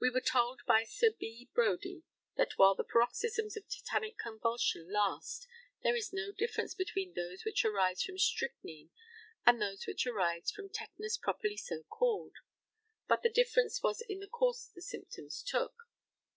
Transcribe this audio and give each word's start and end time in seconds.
We 0.00 0.10
were 0.10 0.20
told 0.20 0.60
by 0.64 0.84
Sir 0.84 1.10
B. 1.10 1.50
Brodie 1.52 2.04
that 2.36 2.56
while 2.56 2.76
the 2.76 2.84
paroxysms 2.84 3.56
of 3.56 3.66
tetanic 3.68 4.16
convulsion 4.16 4.88
last 4.92 5.48
there 5.82 5.96
is 5.96 6.12
no 6.12 6.30
difference 6.30 6.72
between 6.72 7.14
those 7.14 7.44
which 7.44 7.64
arise 7.64 8.00
from 8.04 8.16
strychnine 8.18 8.90
and 9.44 9.60
those 9.60 9.88
which 9.88 10.06
arise 10.06 10.52
from 10.52 10.68
tetanus 10.68 11.18
properly 11.18 11.56
so 11.56 11.82
called, 11.82 12.36
but 13.08 13.24
the 13.24 13.28
difference 13.28 13.82
was 13.82 14.02
in 14.02 14.20
the 14.20 14.28
course 14.28 14.66
the 14.66 14.80
symptoms 14.80 15.42
took. 15.42 15.74